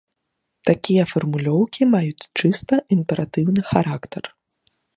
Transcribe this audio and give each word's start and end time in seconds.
Такія 0.69 1.03
фармулёўкі 1.11 1.81
маюць 1.93 2.27
чыста 2.39 2.79
імператыўны 2.97 3.61
характар. 3.69 4.23